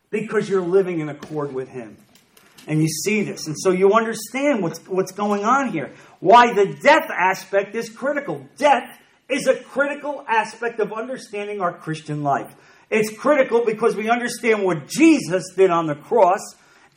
[0.10, 1.98] because you're living in accord with Him.
[2.67, 3.48] And you see this.
[3.48, 5.91] And so you understand what's, what's going on here.
[6.19, 8.48] Why the death aspect is critical.
[8.58, 12.54] Death is a critical aspect of understanding our Christian life.
[12.90, 16.40] It's critical because we understand what Jesus did on the cross,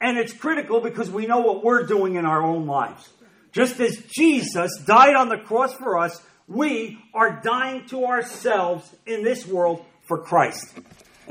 [0.00, 3.08] and it's critical because we know what we're doing in our own lives.
[3.52, 9.24] Just as Jesus died on the cross for us, we are dying to ourselves in
[9.24, 10.78] this world for Christ.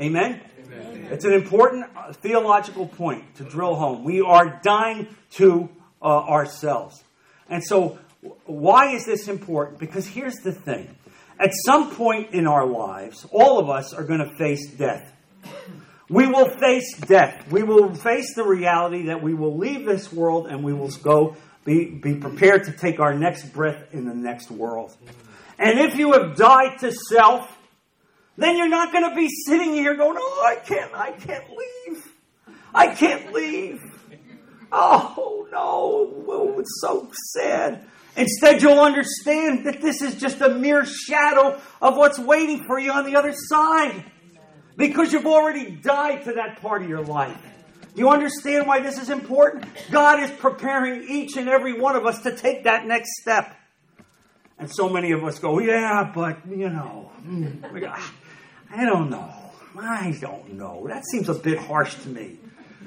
[0.00, 0.40] Amen?
[0.64, 1.08] Amen.
[1.10, 4.04] It's an important uh, theological point to drill home.
[4.04, 5.68] We are dying to
[6.00, 7.02] uh, ourselves.
[7.48, 7.98] And so,
[8.46, 9.78] why is this important?
[9.78, 10.96] Because here's the thing
[11.40, 15.12] at some point in our lives, all of us are going to face death.
[16.08, 17.50] We will face death.
[17.50, 21.36] We will face the reality that we will leave this world and we will go
[21.64, 24.96] be, be prepared to take our next breath in the next world.
[25.58, 27.54] And if you have died to self,
[28.36, 32.12] then you're not going to be sitting here going, "Oh, I can't, I can't leave.
[32.72, 33.80] I can't leave."
[34.70, 37.84] Oh no, oh, it's so sad.
[38.18, 42.90] Instead, you'll understand that this is just a mere shadow of what's waiting for you
[42.90, 44.04] on the other side.
[44.76, 47.40] Because you've already died to that part of your life.
[47.94, 49.66] Do you understand why this is important?
[49.90, 53.56] God is preparing each and every one of us to take that next step.
[54.58, 57.64] And so many of us go, yeah, but, you know, hmm,
[58.72, 59.32] I don't know.
[59.78, 60.86] I don't know.
[60.88, 62.38] That seems a bit harsh to me.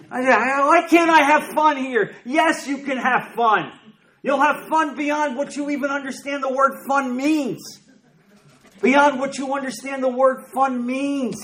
[0.10, 2.14] Why can't I have fun here?
[2.26, 3.72] Yes, you can have fun.
[4.24, 7.60] You'll have fun beyond what you even understand the word fun means.
[8.82, 11.38] Beyond what you understand the word fun means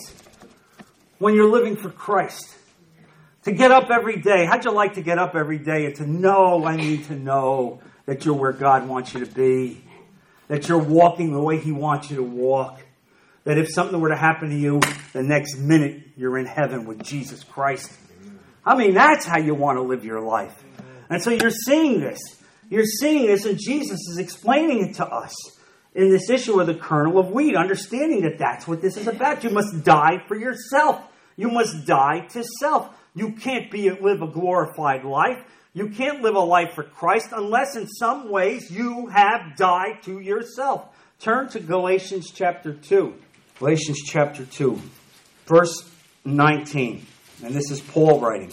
[1.20, 2.56] when you're living for Christ.
[3.44, 4.46] To get up every day.
[4.46, 7.80] How'd you like to get up every day and to know, I need to know
[8.06, 9.84] that you're where God wants you to be,
[10.48, 12.82] that you're walking the way He wants you to walk,
[13.44, 14.82] that if something were to happen to you,
[15.14, 17.92] the next minute you're in heaven with Jesus Christ.
[18.66, 20.64] I mean, that's how you want to live your life.
[21.10, 22.20] And so you're seeing this.
[22.70, 25.34] You're seeing this, and Jesus is explaining it to us
[25.96, 29.44] in this issue of the kernel of wheat, understanding that that's what this is about.
[29.44, 31.02] You must die for yourself.
[31.36, 32.90] You must die to self.
[33.16, 35.40] You can't be live a glorified life.
[35.74, 40.20] You can't live a life for Christ unless in some ways you have died to
[40.20, 40.86] yourself.
[41.20, 43.14] Turn to Galatians chapter 2.
[43.60, 44.80] Galatians chapter 2,
[45.48, 45.90] verse
[46.26, 47.06] 19.
[47.44, 48.52] And this is Paul writing.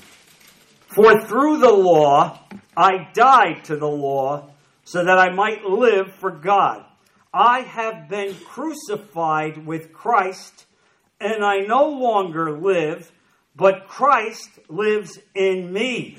[0.87, 2.41] For through the law
[2.77, 4.51] I died to the law
[4.85, 6.85] so that I might live for God.
[7.33, 10.67] I have been crucified with Christ,
[11.21, 13.11] and I no longer live,
[13.57, 16.19] but Christ lives in me.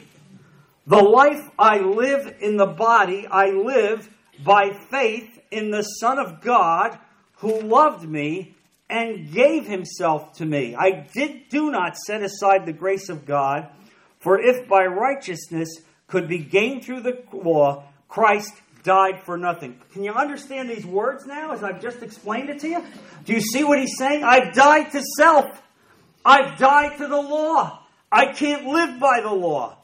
[0.87, 4.09] The life I live in the body, I live
[4.43, 6.99] by faith in the Son of God
[7.37, 8.55] who loved me
[8.89, 10.75] and gave himself to me.
[10.75, 13.69] I did do not set aside the grace of God,
[14.19, 19.79] for if by righteousness could be gained through the law, Christ died for nothing.
[19.91, 22.83] Can you understand these words now as I've just explained it to you?
[23.25, 24.23] Do you see what he's saying?
[24.23, 25.61] I've died to self.
[26.23, 27.83] I've died to the law.
[28.11, 29.77] I can't live by the law.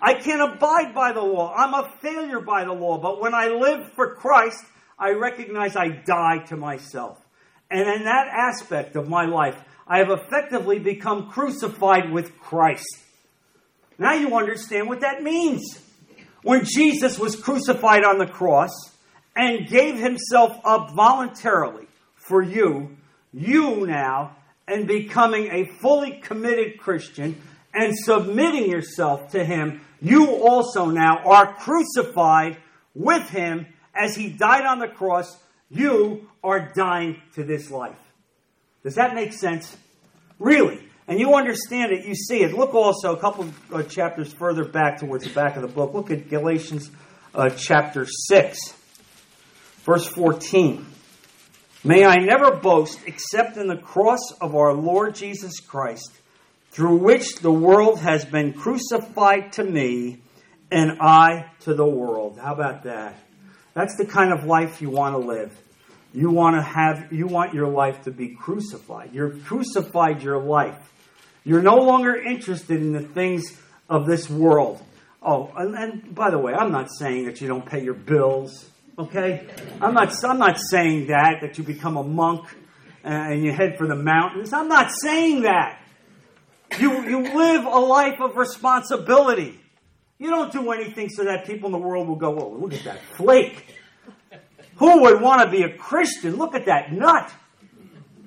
[0.00, 1.54] I can't abide by the law.
[1.54, 2.98] I'm a failure by the law.
[2.98, 4.64] But when I live for Christ,
[4.98, 7.18] I recognize I die to myself.
[7.70, 12.98] And in that aspect of my life, I have effectively become crucified with Christ.
[13.98, 15.80] Now you understand what that means.
[16.42, 18.70] When Jesus was crucified on the cross
[19.34, 22.96] and gave himself up voluntarily for you,
[23.32, 24.36] you now,
[24.68, 27.40] and becoming a fully committed Christian
[27.72, 32.58] and submitting yourself to him, you also now are crucified
[32.94, 35.36] with him as he died on the cross.
[35.68, 37.98] You are dying to this life.
[38.82, 39.76] Does that make sense?
[40.38, 40.80] Really?
[41.08, 42.52] And you understand it, you see it.
[42.52, 45.94] Look also a couple of uh, chapters further back towards the back of the book.
[45.94, 46.90] Look at Galatians
[47.34, 48.58] uh, chapter 6,
[49.84, 50.84] verse 14.
[51.84, 56.10] May I never boast except in the cross of our Lord Jesus Christ,
[56.72, 60.20] through which the world has been crucified to me
[60.72, 62.40] and I to the world.
[62.42, 63.14] How about that?
[63.74, 65.56] That's the kind of life you want to live.
[66.12, 69.10] You want to have you want your life to be crucified.
[69.12, 70.92] You're crucified your life.
[71.46, 73.56] You're no longer interested in the things
[73.88, 74.82] of this world.
[75.22, 78.68] Oh, and, and by the way, I'm not saying that you don't pay your bills,
[78.98, 79.46] okay?
[79.80, 82.48] I'm not I'm not saying that that you become a monk
[83.04, 84.52] and you head for the mountains.
[84.52, 85.80] I'm not saying that.
[86.80, 89.60] You you live a life of responsibility.
[90.18, 92.82] You don't do anything so that people in the world will go, oh, look at
[92.82, 93.76] that flake.
[94.78, 96.34] Who would want to be a Christian?
[96.38, 97.30] Look at that nut.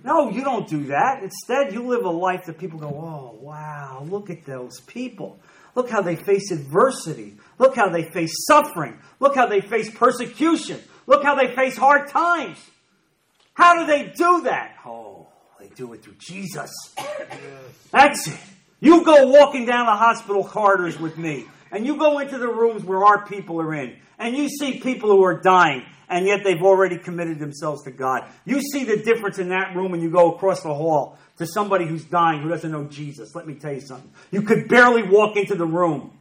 [0.03, 1.21] No, you don't do that.
[1.23, 5.39] Instead, you live a life that people go, oh, wow, look at those people.
[5.75, 7.35] Look how they face adversity.
[7.57, 8.97] Look how they face suffering.
[9.19, 10.79] Look how they face persecution.
[11.05, 12.57] Look how they face hard times.
[13.53, 14.75] How do they do that?
[14.85, 15.27] Oh,
[15.59, 16.71] they do it through Jesus.
[17.91, 18.39] That's it.
[18.79, 22.83] You go walking down the hospital corridors with me, and you go into the rooms
[22.83, 26.61] where our people are in, and you see people who are dying, and yet they've
[26.61, 28.25] already committed themselves to God.
[28.45, 31.85] You see the difference in that room when you go across the hall to somebody
[31.85, 33.35] who's dying who doesn't know Jesus.
[33.35, 34.11] Let me tell you something.
[34.31, 36.11] You could barely walk into the room.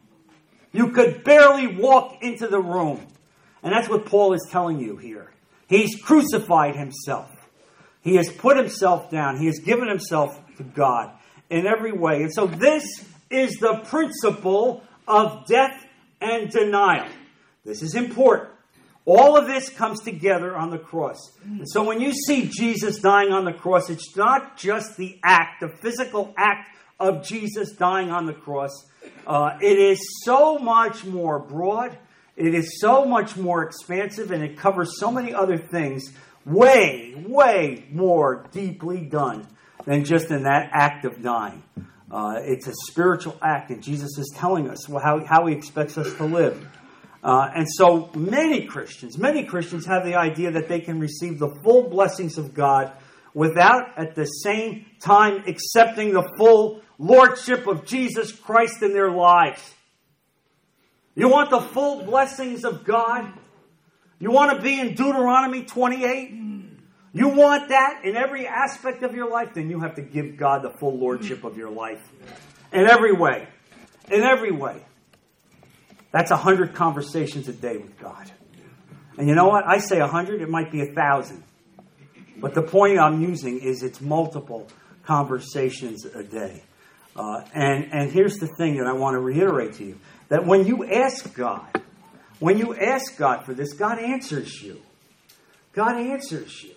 [0.72, 3.04] You could barely walk into the room.
[3.62, 5.32] And that's what Paul is telling you here.
[5.68, 7.30] He's crucified himself.
[8.02, 9.38] He has put himself down.
[9.38, 11.12] He has given himself to God
[11.50, 12.22] in every way.
[12.22, 12.84] And so this
[13.30, 15.84] is the principle of death
[16.20, 17.08] and denial.
[17.64, 18.50] This is important.
[19.10, 21.16] All of this comes together on the cross.
[21.42, 25.62] And so when you see Jesus dying on the cross, it's not just the act,
[25.62, 28.70] the physical act of Jesus dying on the cross.
[29.26, 31.96] Uh, it is so much more broad,
[32.36, 36.12] it is so much more expansive, and it covers so many other things,
[36.44, 39.46] way, way more deeply done
[39.86, 41.62] than just in that act of dying.
[42.10, 46.14] Uh, it's a spiritual act, and Jesus is telling us how, how he expects us
[46.16, 46.68] to live.
[47.22, 51.48] Uh, and so many Christians, many Christians have the idea that they can receive the
[51.64, 52.92] full blessings of God
[53.34, 59.74] without at the same time accepting the full lordship of Jesus Christ in their lives.
[61.14, 63.32] You want the full blessings of God?
[64.20, 66.32] You want to be in Deuteronomy 28?
[67.12, 69.54] You want that in every aspect of your life?
[69.54, 72.00] Then you have to give God the full lordship of your life.
[72.72, 73.48] In every way.
[74.10, 74.84] In every way.
[76.10, 78.30] That's a hundred conversations a day with God.
[79.16, 79.66] And you know what?
[79.66, 81.42] I say a hundred, it might be a thousand.
[82.40, 84.68] But the point I'm using is it's multiple
[85.04, 86.62] conversations a day.
[87.16, 89.98] Uh, and, and here's the thing that I want to reiterate to you
[90.28, 91.66] that when you ask God,
[92.38, 94.80] when you ask God for this, God answers you.
[95.72, 96.74] God answers you.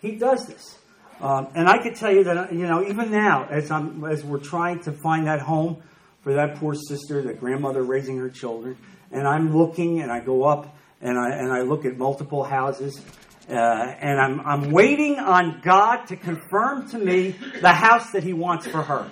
[0.00, 0.78] He does this.
[1.20, 4.38] Um, and I can tell you that, you know, even now, as, I'm, as we're
[4.38, 5.82] trying to find that home
[6.22, 8.76] for that poor sister, that grandmother raising her children.
[9.10, 13.00] And I'm looking and I go up and I, and I look at multiple houses.
[13.48, 18.34] Uh, and I'm, I'm waiting on God to confirm to me the house that He
[18.34, 19.10] wants for her.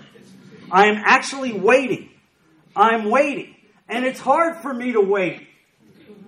[0.71, 2.11] I am actually waiting.
[2.75, 3.57] I'm waiting.
[3.89, 5.47] And it's hard for me to wait.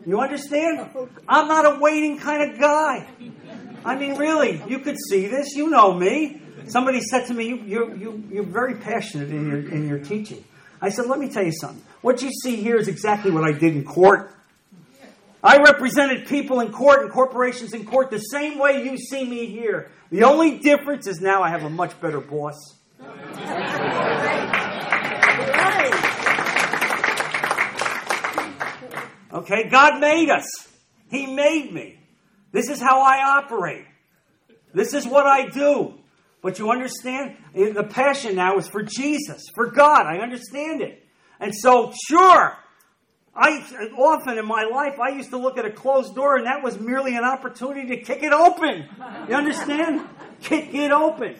[0.07, 0.89] You understand?
[1.29, 3.07] I'm not a waiting kind of guy.
[3.85, 5.55] I mean, really, you could see this.
[5.55, 6.41] You know me.
[6.69, 10.45] Somebody said to me, you, you, you, you're very passionate in your, in your teaching.
[10.81, 11.83] I said, let me tell you something.
[12.01, 14.35] What you see here is exactly what I did in court.
[15.43, 19.47] I represented people in court and corporations in court the same way you see me
[19.47, 19.91] here.
[20.11, 22.75] The only difference is now I have a much better boss.
[29.33, 30.69] Okay, God made us.
[31.11, 31.99] He made me.
[32.53, 33.85] This is how I operate.
[34.73, 35.98] This is what I do.
[36.41, 37.37] But you understand?
[37.55, 40.07] The passion now is for Jesus, for God.
[40.07, 41.05] I understand it.
[41.41, 42.57] And so, sure,
[43.35, 46.63] I often in my life I used to look at a closed door and that
[46.63, 48.89] was merely an opportunity to kick it open.
[49.29, 50.09] You understand?
[50.41, 51.37] kick it open.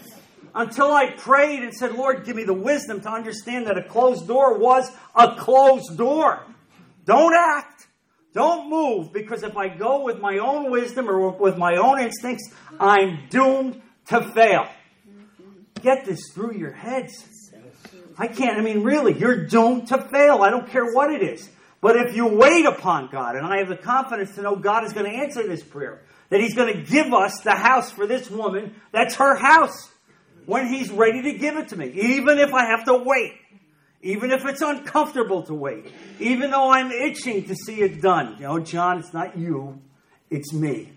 [0.55, 4.27] Until I prayed and said, Lord, give me the wisdom to understand that a closed
[4.27, 6.45] door was a closed door.
[7.05, 7.87] Don't act.
[8.33, 12.53] Don't move because if I go with my own wisdom or with my own instincts,
[12.79, 14.69] I'm doomed to fail
[15.83, 17.25] get this through your heads.
[18.19, 20.43] I can't, I mean, really, you're doomed to fail.
[20.43, 21.49] I don't care what it is.
[21.81, 24.93] But if you wait upon God, and I have the confidence to know God is
[24.93, 26.01] going to answer this prayer,
[26.31, 29.91] that He's going to give us the house for this woman, that's her house,
[30.47, 33.35] when He's ready to give it to me, even if I have to wait,
[34.03, 38.37] even if it's uncomfortable to wait, even though I'm itching to see it done.
[38.39, 39.81] You know, John, it's not you,
[40.31, 40.91] it's me.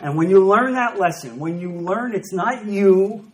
[0.00, 3.31] And when you learn that lesson, when you learn it's not you,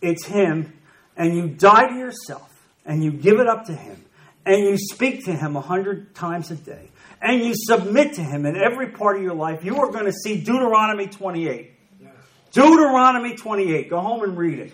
[0.00, 0.72] it's Him,
[1.16, 4.04] and you die to yourself and you give it up to Him,
[4.46, 6.88] and you speak to Him a hundred times a day,
[7.20, 10.12] and you submit to Him in every part of your life, you are going to
[10.12, 11.72] see Deuteronomy 28.
[12.52, 13.90] Deuteronomy 28.
[13.90, 14.72] Go home and read it.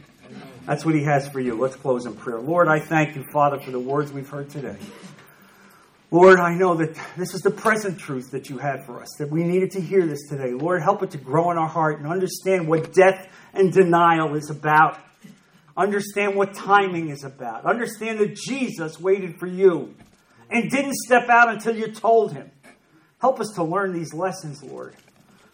[0.67, 1.59] That's what He has for you.
[1.59, 2.39] Let's close in prayer.
[2.39, 4.77] Lord, I thank you, Father, for the words we've heard today.
[6.13, 9.31] Lord, I know that this is the present truth that you had for us, that
[9.31, 10.53] we needed to hear this today.
[10.53, 14.51] Lord, help it to grow in our heart and understand what death and denial is
[14.51, 14.99] about.
[15.77, 17.65] Understand what timing is about.
[17.65, 19.95] Understand that Jesus waited for you
[20.51, 22.51] and didn't step out until you told him.
[23.21, 24.95] Help us to learn these lessons, Lord.